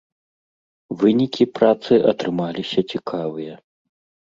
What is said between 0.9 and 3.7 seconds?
Вынікі працы атрымаліся цікавыя.